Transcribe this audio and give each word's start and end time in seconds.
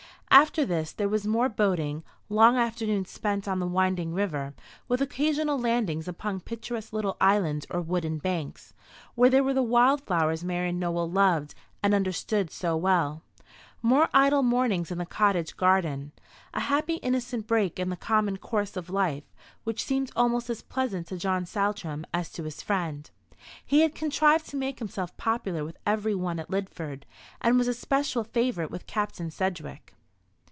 After 0.33 0.63
this 0.65 0.93
there 0.93 1.09
was 1.09 1.27
more 1.27 1.49
boating 1.49 2.05
long 2.29 2.55
afternoons 2.55 3.09
spent 3.09 3.49
on 3.49 3.59
the 3.59 3.67
winding 3.67 4.13
river, 4.13 4.53
with 4.87 5.01
occasional 5.01 5.59
landings 5.59 6.07
upon 6.07 6.39
picturesque 6.39 6.93
little 6.93 7.17
islands 7.19 7.67
or 7.69 7.81
wooded 7.81 8.21
banks, 8.21 8.73
where 9.13 9.29
there 9.29 9.43
were 9.43 9.53
the 9.53 9.61
wild 9.61 10.01
flowers 10.03 10.41
Marian 10.41 10.79
Nowell 10.79 11.11
loved 11.11 11.53
and 11.83 11.93
understood 11.93 12.49
so 12.49 12.77
well; 12.77 13.21
more 13.81 14.07
idle 14.13 14.41
mornings 14.41 14.89
in 14.89 14.97
the 14.99 15.05
cottage 15.05 15.57
garden 15.57 16.13
a 16.53 16.61
happy 16.61 16.95
innocent 16.95 17.45
break 17.45 17.77
in 17.77 17.89
the 17.89 17.97
common 17.97 18.37
course 18.37 18.77
of 18.77 18.89
life, 18.89 19.25
which 19.65 19.83
seemed 19.83 20.11
almost 20.15 20.49
as 20.49 20.61
pleasant 20.61 21.07
to 21.07 21.17
John 21.17 21.45
Saltram 21.45 22.05
as 22.13 22.31
to 22.31 22.43
his 22.43 22.61
friend. 22.61 23.11
He 23.65 23.81
had 23.81 23.93
contrived 23.93 24.47
to 24.49 24.57
make 24.57 24.79
himself 24.79 25.15
popular 25.17 25.65
with 25.65 25.75
every 25.85 26.15
one 26.15 26.39
at 26.39 26.49
Lidford, 26.49 27.03
and 27.41 27.57
was 27.57 27.67
an 27.67 27.71
especial 27.71 28.23
favourite 28.23 28.71
with 28.71 28.87
Captain 28.87 29.29
Sedgewick. 29.29 29.93